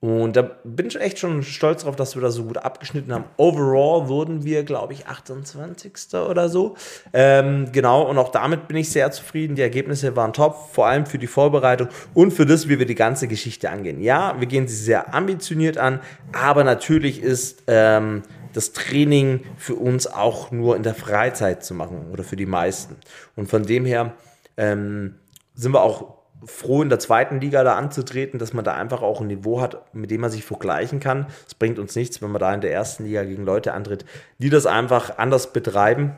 Und 0.00 0.36
da 0.36 0.42
bin 0.62 0.86
ich 0.86 1.00
echt 1.00 1.18
schon 1.18 1.42
stolz 1.42 1.82
drauf, 1.82 1.96
dass 1.96 2.14
wir 2.14 2.22
da 2.22 2.30
so 2.30 2.44
gut 2.44 2.58
abgeschnitten 2.58 3.12
haben. 3.14 3.24
Overall 3.38 4.08
wurden 4.08 4.44
wir, 4.44 4.62
glaube 4.62 4.92
ich, 4.92 5.06
28. 5.06 6.14
oder 6.14 6.50
so. 6.50 6.76
Ähm, 7.14 7.72
genau, 7.72 8.02
und 8.02 8.18
auch 8.18 8.28
damit 8.28 8.68
bin 8.68 8.76
ich 8.76 8.90
sehr 8.90 9.10
zufrieden. 9.10 9.56
Die 9.56 9.62
Ergebnisse 9.62 10.14
waren 10.14 10.34
top, 10.34 10.68
vor 10.72 10.86
allem 10.86 11.06
für 11.06 11.18
die 11.18 11.26
Vorbereitung 11.26 11.88
und 12.12 12.32
für 12.32 12.44
das, 12.44 12.68
wie 12.68 12.78
wir 12.78 12.86
die 12.86 12.94
ganze 12.94 13.26
Geschichte 13.26 13.70
angehen. 13.70 14.02
Ja, 14.02 14.38
wir 14.38 14.46
gehen 14.46 14.68
sie 14.68 14.76
sehr 14.76 15.14
ambitioniert 15.14 15.78
an, 15.78 16.00
aber 16.32 16.62
natürlich 16.62 17.22
ist 17.22 17.62
ähm, 17.66 18.22
das 18.52 18.72
Training 18.72 19.44
für 19.56 19.74
uns 19.74 20.06
auch 20.06 20.50
nur 20.50 20.76
in 20.76 20.82
der 20.82 20.94
Freizeit 20.94 21.64
zu 21.64 21.74
machen 21.74 22.10
oder 22.12 22.22
für 22.22 22.36
die 22.36 22.46
meisten. 22.46 22.96
Und 23.34 23.48
von 23.48 23.62
dem 23.64 23.86
her 23.86 24.12
ähm, 24.58 25.14
sind 25.54 25.72
wir 25.72 25.82
auch 25.82 26.16
froh, 26.46 26.82
in 26.82 26.88
der 26.88 26.98
zweiten 26.98 27.40
Liga 27.40 27.64
da 27.64 27.74
anzutreten, 27.76 28.38
dass 28.38 28.52
man 28.52 28.64
da 28.64 28.74
einfach 28.74 29.02
auch 29.02 29.20
ein 29.20 29.26
Niveau 29.26 29.60
hat, 29.60 29.94
mit 29.94 30.10
dem 30.10 30.20
man 30.22 30.30
sich 30.30 30.44
vergleichen 30.44 31.00
kann. 31.00 31.26
Es 31.46 31.54
bringt 31.54 31.78
uns 31.78 31.94
nichts, 31.96 32.22
wenn 32.22 32.30
man 32.30 32.40
da 32.40 32.54
in 32.54 32.60
der 32.60 32.72
ersten 32.72 33.04
Liga 33.04 33.24
gegen 33.24 33.44
Leute 33.44 33.72
antritt, 33.74 34.04
die 34.38 34.50
das 34.50 34.66
einfach 34.66 35.18
anders 35.18 35.52
betreiben. 35.52 36.12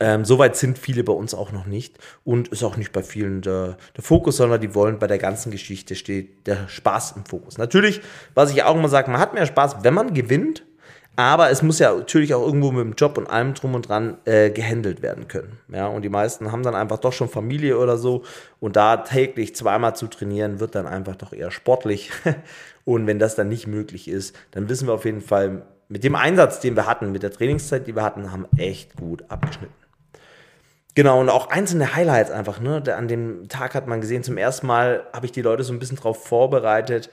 Ähm, 0.00 0.24
Soweit 0.24 0.56
sind 0.56 0.78
viele 0.78 1.04
bei 1.04 1.12
uns 1.12 1.34
auch 1.34 1.52
noch 1.52 1.66
nicht 1.66 1.98
und 2.24 2.48
ist 2.48 2.64
auch 2.64 2.78
nicht 2.78 2.90
bei 2.90 3.02
vielen 3.02 3.42
der, 3.42 3.76
der, 3.94 4.02
Fokus, 4.02 4.38
sondern 4.38 4.60
die 4.60 4.74
wollen 4.74 4.98
bei 4.98 5.06
der 5.06 5.18
ganzen 5.18 5.50
Geschichte 5.52 5.94
steht 5.94 6.46
der 6.46 6.68
Spaß 6.68 7.12
im 7.16 7.26
Fokus. 7.26 7.58
Natürlich, 7.58 8.00
was 8.34 8.50
ich 8.50 8.62
auch 8.62 8.74
immer 8.74 8.88
sage, 8.88 9.10
man 9.10 9.20
hat 9.20 9.34
mehr 9.34 9.44
Spaß, 9.44 9.84
wenn 9.84 9.92
man 9.92 10.14
gewinnt, 10.14 10.64
aber 11.22 11.50
es 11.50 11.62
muss 11.62 11.78
ja 11.78 11.94
natürlich 11.94 12.34
auch 12.34 12.44
irgendwo 12.44 12.70
mit 12.70 12.84
dem 12.84 12.94
Job 12.94 13.18
und 13.18 13.28
allem 13.28 13.54
drum 13.54 13.74
und 13.74 13.88
dran 13.88 14.18
äh, 14.24 14.50
gehandelt 14.50 15.02
werden 15.02 15.28
können. 15.28 15.58
Ja, 15.68 15.86
und 15.86 16.02
die 16.02 16.08
meisten 16.08 16.52
haben 16.52 16.62
dann 16.62 16.74
einfach 16.74 16.98
doch 16.98 17.12
schon 17.12 17.28
Familie 17.28 17.78
oder 17.78 17.96
so. 17.96 18.22
Und 18.60 18.76
da 18.76 18.98
täglich 18.98 19.56
zweimal 19.56 19.96
zu 19.96 20.06
trainieren, 20.06 20.60
wird 20.60 20.74
dann 20.74 20.86
einfach 20.86 21.16
doch 21.16 21.32
eher 21.32 21.50
sportlich. 21.50 22.10
und 22.84 23.06
wenn 23.06 23.18
das 23.18 23.34
dann 23.34 23.48
nicht 23.48 23.66
möglich 23.66 24.08
ist, 24.08 24.36
dann 24.52 24.68
wissen 24.68 24.86
wir 24.86 24.94
auf 24.94 25.04
jeden 25.04 25.20
Fall, 25.20 25.62
mit 25.88 26.04
dem 26.04 26.14
Einsatz, 26.14 26.60
den 26.60 26.76
wir 26.76 26.86
hatten, 26.86 27.10
mit 27.10 27.24
der 27.24 27.32
Trainingszeit, 27.32 27.86
die 27.86 27.96
wir 27.96 28.04
hatten, 28.04 28.30
haben 28.30 28.46
echt 28.56 28.96
gut 28.96 29.24
abgeschnitten. 29.28 29.74
Genau, 30.94 31.20
und 31.20 31.28
auch 31.28 31.50
einzelne 31.50 31.94
Highlights 31.94 32.30
einfach, 32.30 32.60
ne? 32.60 32.82
An 32.96 33.08
dem 33.08 33.48
Tag 33.48 33.74
hat 33.74 33.86
man 33.86 34.00
gesehen, 34.00 34.22
zum 34.22 34.36
ersten 34.36 34.66
Mal 34.66 35.04
habe 35.12 35.26
ich 35.26 35.32
die 35.32 35.42
Leute 35.42 35.64
so 35.64 35.72
ein 35.72 35.78
bisschen 35.78 35.96
darauf 35.96 36.24
vorbereitet, 36.24 37.10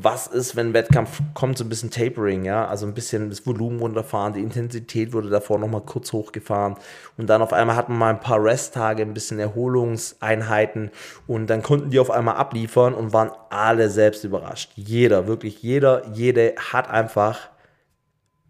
was 0.00 0.28
ist, 0.28 0.54
wenn 0.54 0.74
Wettkampf 0.74 1.20
kommt, 1.34 1.58
so 1.58 1.64
ein 1.64 1.68
bisschen 1.68 1.90
Tapering, 1.90 2.44
ja, 2.44 2.66
also 2.66 2.86
ein 2.86 2.94
bisschen 2.94 3.30
das 3.30 3.44
Volumen 3.46 3.80
runterfahren, 3.80 4.32
die 4.32 4.40
Intensität 4.40 5.12
wurde 5.12 5.28
davor 5.28 5.58
nochmal 5.58 5.80
kurz 5.80 6.12
hochgefahren 6.12 6.76
und 7.16 7.28
dann 7.28 7.42
auf 7.42 7.52
einmal 7.52 7.74
hatten 7.74 7.92
wir 7.92 7.98
mal 7.98 8.10
ein 8.10 8.20
paar 8.20 8.42
Resttage, 8.42 9.02
ein 9.02 9.14
bisschen 9.14 9.40
Erholungseinheiten 9.40 10.90
und 11.26 11.48
dann 11.48 11.62
konnten 11.62 11.90
die 11.90 11.98
auf 11.98 12.10
einmal 12.10 12.36
abliefern 12.36 12.94
und 12.94 13.12
waren 13.12 13.32
alle 13.50 13.90
selbst 13.90 14.22
überrascht. 14.22 14.70
Jeder, 14.76 15.26
wirklich 15.26 15.62
jeder, 15.62 16.06
jede 16.12 16.54
hat 16.72 16.88
einfach 16.88 17.50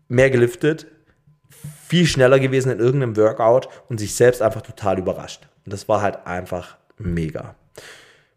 mehr 0.09 0.31
geliftet, 0.31 0.87
viel 1.87 2.07
schneller 2.07 2.41
gewesen 2.41 2.73
in 2.73 2.79
irgendeinem 2.79 3.17
Workout 3.17 3.69
und 3.89 3.99
sich 3.99 4.15
selbst 4.15 4.43
einfach 4.43 4.61
total 4.61 4.99
überrascht. 4.99 5.49
Und 5.65 5.73
das 5.73 5.89
war 5.89 6.03
halt 6.03 6.27
einfach 6.27 6.77
mega. 6.99 7.55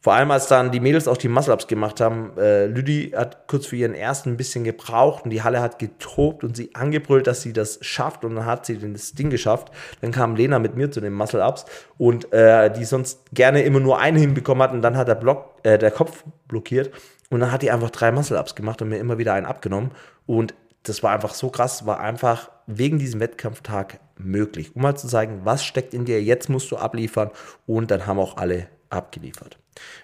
Vor 0.03 0.13
allem, 0.13 0.31
als 0.31 0.47
dann 0.47 0.71
die 0.71 0.79
Mädels 0.79 1.07
auch 1.07 1.17
die 1.17 1.27
Muscle-Ups 1.27 1.67
gemacht 1.67 2.01
haben, 2.01 2.35
äh, 2.35 2.65
Lüdi 2.65 3.11
hat 3.15 3.47
kurz 3.47 3.67
für 3.67 3.75
ihren 3.75 3.93
ersten 3.93 4.31
ein 4.31 4.37
bisschen 4.37 4.63
gebraucht 4.63 5.25
und 5.25 5.29
die 5.29 5.43
Halle 5.43 5.61
hat 5.61 5.77
getobt 5.77 6.43
und 6.43 6.57
sie 6.57 6.73
angebrüllt, 6.73 7.27
dass 7.27 7.43
sie 7.43 7.53
das 7.53 7.77
schafft 7.81 8.25
und 8.25 8.35
dann 8.35 8.47
hat 8.47 8.65
sie 8.65 8.79
das 8.79 9.13
Ding 9.13 9.29
geschafft. 9.29 9.71
Dann 10.01 10.11
kam 10.11 10.35
Lena 10.35 10.57
mit 10.57 10.75
mir 10.75 10.89
zu 10.89 11.01
den 11.01 11.13
Muscle-Ups 11.13 11.65
und 11.99 12.33
äh, 12.33 12.71
die 12.71 12.83
sonst 12.83 13.19
gerne 13.31 13.61
immer 13.61 13.79
nur 13.79 13.99
einen 13.99 14.17
hinbekommen 14.17 14.63
hat 14.63 14.71
und 14.71 14.81
dann 14.81 14.97
hat 14.97 15.07
der, 15.07 15.13
Block, 15.13 15.53
äh, 15.61 15.77
der 15.77 15.91
Kopf 15.91 16.23
blockiert 16.47 16.91
und 17.29 17.39
dann 17.39 17.51
hat 17.51 17.61
die 17.61 17.69
einfach 17.69 17.91
drei 17.91 18.11
Muscle-Ups 18.11 18.55
gemacht 18.55 18.81
und 18.81 18.89
mir 18.89 18.97
immer 18.97 19.19
wieder 19.19 19.33
einen 19.33 19.45
abgenommen 19.45 19.91
und 20.25 20.55
das 20.81 21.03
war 21.03 21.11
einfach 21.11 21.35
so 21.35 21.49
krass, 21.49 21.85
war 21.85 21.99
einfach 21.99 22.49
wegen 22.65 22.97
diesem 22.97 23.19
Wettkampftag 23.19 23.99
möglich, 24.17 24.75
um 24.75 24.81
mal 24.81 24.95
zu 24.95 25.07
zeigen, 25.07 25.41
was 25.43 25.63
steckt 25.63 25.93
in 25.93 26.05
dir, 26.05 26.23
jetzt 26.23 26.49
musst 26.49 26.71
du 26.71 26.77
abliefern 26.77 27.29
und 27.67 27.91
dann 27.91 28.07
haben 28.07 28.17
auch 28.17 28.37
alle 28.37 28.65
abgeliefert. 28.91 29.57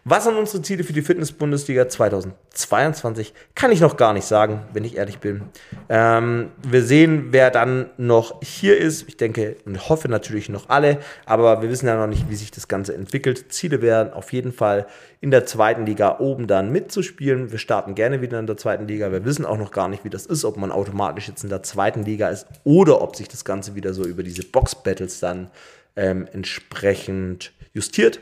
Was 0.06 0.24
sind 0.24 0.36
unsere 0.36 0.62
Ziele 0.62 0.86
für 0.86 0.94
die 0.94 1.02
Fitness-Bundesliga 1.02 1.90
2022? 1.90 3.34
Kann 3.54 3.72
ich 3.72 3.82
noch 3.82 3.98
gar 3.98 4.14
nicht 4.14 4.26
sagen, 4.26 4.62
wenn 4.72 4.86
ich 4.86 4.96
ehrlich 4.96 5.20
bin. 5.20 5.42
Ähm, 5.90 6.52
wir 6.66 6.84
sehen, 6.84 7.28
wer 7.32 7.52
dann 7.52 7.90
noch 7.98 8.42
hier 8.42 8.78
ist. 8.78 9.08
Ich 9.10 9.18
denke 9.18 9.58
und 9.66 9.90
hoffe 9.90 10.08
natürlich 10.08 10.48
noch 10.48 10.70
alle, 10.70 11.00
aber 11.26 11.62
wir 11.62 11.70
wissen 11.70 11.88
ja 11.88 11.98
noch 11.98 12.08
nicht, 12.08 12.30
wie 12.30 12.36
sich 12.36 12.52
das 12.52 12.70
Ganze 12.70 12.96
entwickelt. 12.96 13.52
Ziele 13.52 13.82
wären 13.82 14.14
auf 14.14 14.32
jeden 14.32 14.54
Fall 14.54 14.88
in 15.20 15.32
der 15.32 15.46
zweiten 15.46 15.86
Liga 15.86 16.20
oben 16.20 16.48
dann 16.48 16.72
mitzuspielen. 16.72 17.52
Wir 17.52 17.60
starten 17.60 17.94
gerne 17.94 18.22
wieder 18.22 18.40
in 18.40 18.48
der 18.48 18.58
zweiten 18.58 18.88
Liga. 18.88 19.12
Wir 19.12 19.26
wissen 19.26 19.46
auch 19.46 19.58
noch 19.58 19.72
gar 19.72 19.90
nicht, 19.90 20.06
wie 20.06 20.10
das 20.10 20.26
ist, 20.26 20.46
ob 20.46 20.56
man 20.56 20.72
automatisch 20.72 21.28
jetzt 21.28 21.44
in 21.44 21.50
der 21.50 21.64
zweiten 21.64 22.04
Liga 22.04 22.30
ist 22.30 22.48
oder 22.64 23.02
ob 23.02 23.18
sich 23.18 23.28
das 23.28 23.44
Ganze 23.44 23.76
wieder 23.76 23.94
so 23.94 24.06
über 24.06 24.24
diese 24.24 24.44
Box-Battles 24.44 25.20
dann 25.20 25.50
ähm, 25.98 26.28
entsprechend 26.32 27.52
justiert. 27.74 28.22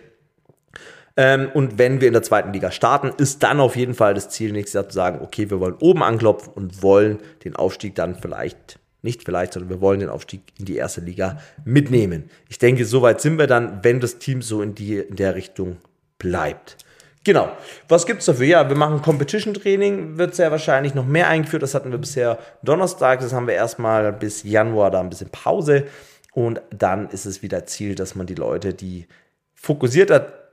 Ähm, 1.17 1.49
und 1.53 1.77
wenn 1.77 2.01
wir 2.01 2.07
in 2.07 2.13
der 2.13 2.23
zweiten 2.23 2.51
Liga 2.51 2.71
starten, 2.71 3.11
ist 3.17 3.41
dann 3.43 3.59
auf 3.59 3.75
jeden 3.75 3.93
Fall 3.93 4.13
das 4.13 4.29
Ziel 4.29 4.51
nächstes 4.51 4.73
Jahr 4.73 4.89
zu 4.89 4.95
sagen, 4.95 5.19
okay, 5.21 5.49
wir 5.49 5.59
wollen 5.59 5.75
oben 5.79 6.03
anklopfen 6.03 6.51
und 6.53 6.83
wollen 6.83 7.19
den 7.43 7.55
Aufstieg 7.55 7.95
dann 7.95 8.15
vielleicht, 8.15 8.79
nicht 9.01 9.23
vielleicht, 9.23 9.53
sondern 9.53 9.69
wir 9.69 9.81
wollen 9.81 10.01
den 10.01 10.09
Aufstieg 10.09 10.41
in 10.59 10.65
die 10.65 10.75
erste 10.75 11.01
Liga 11.01 11.39
mitnehmen. 11.63 12.29
Ich 12.49 12.59
denke, 12.59 12.85
soweit 12.85 13.21
sind 13.21 13.37
wir 13.37 13.47
dann, 13.47 13.79
wenn 13.83 14.01
das 14.01 14.17
Team 14.17 14.41
so 14.41 14.61
in, 14.61 14.75
die, 14.75 14.97
in 14.97 15.15
der 15.15 15.35
Richtung 15.35 15.77
bleibt. 16.17 16.77
Genau. 17.23 17.49
Was 17.87 18.05
gibt 18.05 18.19
es 18.19 18.27
dafür? 18.27 18.45
Ja, 18.45 18.69
wir 18.69 18.75
machen 18.75 19.01
Competition 19.01 19.53
Training, 19.55 20.17
wird 20.17 20.35
sehr 20.35 20.51
wahrscheinlich 20.51 20.93
noch 20.93 21.05
mehr 21.05 21.27
eingeführt. 21.27 21.63
Das 21.63 21.73
hatten 21.73 21.91
wir 21.91 21.97
bisher 21.97 22.37
Donnerstag, 22.61 23.21
das 23.21 23.33
haben 23.33 23.47
wir 23.47 23.55
erstmal 23.55 24.13
bis 24.13 24.43
Januar 24.43 24.91
da 24.91 24.99
ein 24.99 25.09
bisschen 25.09 25.29
Pause. 25.29 25.85
Und 26.33 26.61
dann 26.69 27.09
ist 27.09 27.25
es 27.25 27.41
wieder 27.41 27.65
Ziel, 27.65 27.95
dass 27.95 28.13
man 28.13 28.27
die 28.27 28.35
Leute, 28.35 28.73
die 28.73 29.07
fokussierter 29.55 30.44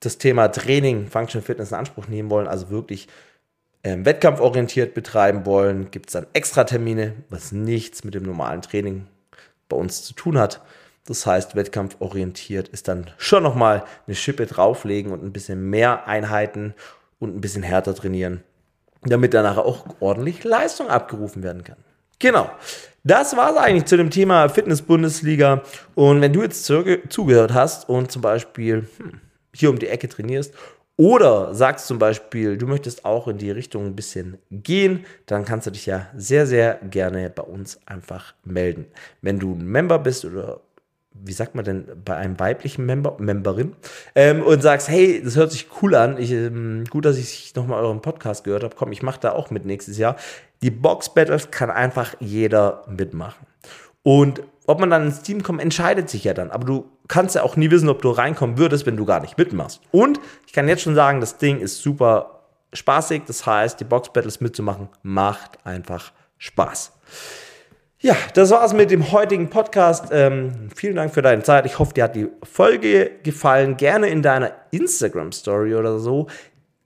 das 0.00 0.18
Thema 0.18 0.48
Training, 0.48 1.06
Functional 1.06 1.44
Fitness 1.44 1.70
in 1.70 1.76
Anspruch 1.76 2.08
nehmen 2.08 2.30
wollen, 2.30 2.48
also 2.48 2.70
wirklich 2.70 3.08
ähm, 3.84 4.04
wettkampforientiert 4.04 4.94
betreiben 4.94 5.46
wollen, 5.46 5.90
gibt 5.90 6.08
es 6.08 6.12
dann 6.14 6.26
Extra-Termine, 6.32 7.14
was 7.28 7.52
nichts 7.52 8.04
mit 8.04 8.14
dem 8.14 8.24
normalen 8.24 8.62
Training 8.62 9.06
bei 9.68 9.76
uns 9.76 10.02
zu 10.02 10.14
tun 10.14 10.38
hat. 10.38 10.60
Das 11.06 11.24
heißt, 11.26 11.56
wettkampforientiert 11.56 12.68
ist 12.68 12.88
dann 12.88 13.10
schon 13.16 13.42
nochmal 13.42 13.84
eine 14.06 14.16
Schippe 14.16 14.46
drauflegen 14.46 15.12
und 15.12 15.24
ein 15.24 15.32
bisschen 15.32 15.70
mehr 15.70 16.06
Einheiten 16.06 16.74
und 17.18 17.34
ein 17.34 17.40
bisschen 17.40 17.62
härter 17.62 17.94
trainieren, 17.94 18.42
damit 19.02 19.34
danach 19.34 19.56
auch 19.56 19.86
ordentlich 20.00 20.44
Leistung 20.44 20.88
abgerufen 20.88 21.42
werden 21.42 21.64
kann. 21.64 21.78
Genau. 22.18 22.50
Das 23.02 23.34
war 23.34 23.50
es 23.50 23.56
eigentlich 23.56 23.86
zu 23.86 23.96
dem 23.96 24.10
Thema 24.10 24.48
Fitness-Bundesliga. 24.50 25.62
Und 25.94 26.20
wenn 26.20 26.34
du 26.34 26.42
jetzt 26.42 26.64
zugehört 26.66 27.54
hast 27.54 27.88
und 27.88 28.12
zum 28.12 28.20
Beispiel 28.20 28.86
hm, 28.98 29.20
hier 29.54 29.70
um 29.70 29.78
die 29.78 29.88
Ecke 29.88 30.08
trainierst 30.08 30.54
oder 31.00 31.54
sagst 31.54 31.86
zum 31.86 31.98
Beispiel, 31.98 32.58
du 32.58 32.66
möchtest 32.66 33.06
auch 33.06 33.26
in 33.26 33.38
die 33.38 33.50
Richtung 33.50 33.86
ein 33.86 33.96
bisschen 33.96 34.36
gehen, 34.50 35.06
dann 35.24 35.46
kannst 35.46 35.66
du 35.66 35.70
dich 35.70 35.86
ja 35.86 36.08
sehr, 36.14 36.46
sehr 36.46 36.74
gerne 36.90 37.30
bei 37.30 37.42
uns 37.42 37.80
einfach 37.86 38.34
melden. 38.44 38.84
Wenn 39.22 39.38
du 39.38 39.54
ein 39.54 39.64
Member 39.64 39.98
bist 39.98 40.26
oder 40.26 40.60
wie 41.12 41.32
sagt 41.32 41.54
man 41.54 41.64
denn, 41.64 41.86
bei 42.04 42.16
einem 42.16 42.38
weiblichen 42.38 42.84
Member, 42.84 43.16
Memberin 43.18 43.74
ähm, 44.14 44.42
und 44.42 44.62
sagst, 44.62 44.90
hey, 44.90 45.22
das 45.24 45.36
hört 45.36 45.52
sich 45.52 45.68
cool 45.80 45.94
an, 45.94 46.18
ich, 46.18 46.32
ähm, 46.32 46.84
gut, 46.90 47.06
dass 47.06 47.16
ich 47.16 47.54
nochmal 47.54 47.82
euren 47.82 48.02
Podcast 48.02 48.44
gehört 48.44 48.62
habe, 48.62 48.76
komm, 48.76 48.92
ich 48.92 49.02
mache 49.02 49.20
da 49.20 49.32
auch 49.32 49.50
mit 49.50 49.64
nächstes 49.64 49.96
Jahr. 49.96 50.16
Die 50.62 50.70
Box 50.70 51.14
Battles 51.14 51.50
kann 51.50 51.70
einfach 51.70 52.14
jeder 52.20 52.84
mitmachen. 52.88 53.46
Und 54.02 54.42
ob 54.66 54.80
man 54.80 54.90
dann 54.90 55.06
ins 55.06 55.22
Team 55.22 55.42
kommt, 55.42 55.62
entscheidet 55.62 56.10
sich 56.10 56.24
ja 56.24 56.34
dann. 56.34 56.50
Aber 56.50 56.66
du 56.66 56.84
kannst 57.10 57.34
ja 57.34 57.42
auch 57.42 57.56
nie 57.56 57.70
wissen, 57.70 57.88
ob 57.88 58.00
du 58.00 58.10
reinkommen 58.10 58.56
würdest, 58.56 58.86
wenn 58.86 58.96
du 58.96 59.04
gar 59.04 59.20
nicht 59.20 59.36
mitmachst. 59.36 59.82
Und 59.90 60.20
ich 60.46 60.52
kann 60.52 60.68
jetzt 60.68 60.82
schon 60.82 60.94
sagen, 60.94 61.20
das 61.20 61.36
Ding 61.36 61.58
ist 61.60 61.82
super 61.82 62.44
spaßig. 62.72 63.22
Das 63.26 63.44
heißt, 63.44 63.80
die 63.80 63.84
Box 63.84 64.12
Battles 64.12 64.40
mitzumachen 64.40 64.88
macht 65.02 65.58
einfach 65.64 66.12
Spaß. 66.38 66.92
Ja, 67.98 68.16
das 68.34 68.50
war's 68.50 68.72
mit 68.72 68.90
dem 68.90 69.12
heutigen 69.12 69.50
Podcast. 69.50 70.06
Ähm, 70.10 70.70
vielen 70.74 70.96
Dank 70.96 71.12
für 71.12 71.20
deine 71.20 71.42
Zeit. 71.42 71.66
Ich 71.66 71.78
hoffe, 71.78 71.92
dir 71.92 72.04
hat 72.04 72.16
die 72.16 72.28
Folge 72.44 73.10
gefallen. 73.22 73.76
Gerne 73.76 74.08
in 74.08 74.22
deiner 74.22 74.52
Instagram-Story 74.70 75.74
oder 75.74 75.98
so 75.98 76.28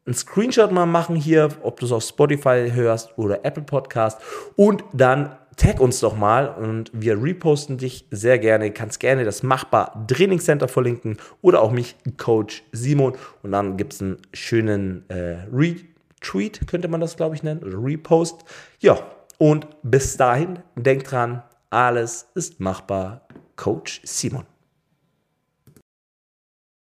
einen 0.07 0.15
Screenshot 0.15 0.71
mal 0.71 0.87
machen 0.87 1.17
hier, 1.17 1.49
ob 1.63 1.81
du 1.81 1.87
es 1.87 1.93
auf 1.93 2.03
Spotify 2.03 2.71
hörst 2.73 3.17
oder 3.17 3.45
Apple 3.45 3.63
Podcast 3.63 4.21
und 4.57 4.85
dann 4.93 5.37
tag 5.57 5.81
uns 5.81 6.01
doch 6.01 6.17
mal 6.17 6.49
und 6.49 6.91
wir 6.93 7.23
reposten 7.23 7.79
dich 7.79 8.07
sehr 8.11 8.39
gerne. 8.39 8.71
Kannst 8.71 9.01
gerne 9.01 9.25
das 9.25 9.43
Machbar 9.43 10.07
Training 10.07 10.41
Center 10.41 10.69
verlinken 10.69 11.19
oder 11.43 11.63
auch 11.63 11.71
mich, 11.71 11.97
Coach 12.17 12.63
Simon. 12.73 13.15
Und 13.43 13.53
dann 13.53 13.77
gibt 13.77 13.95
es 13.95 14.03
einen 14.03 14.19
schönen 14.33 15.09
äh, 15.09 15.37
Retweet, 15.53 16.67
könnte 16.67 16.89
man 16.89 17.01
das, 17.01 17.17
glaube 17.17 17.35
ich, 17.35 17.43
nennen, 17.43 17.63
oder 17.63 17.79
Repost. 17.79 18.45
Ja, 18.81 18.99
und 19.39 19.67
bis 19.83 20.17
dahin, 20.17 20.61
denkt 20.77 21.11
dran, 21.11 21.43
alles 21.71 22.29
ist 22.35 22.61
machbar. 22.61 23.23
Coach 23.57 24.01
Simon. 24.05 24.54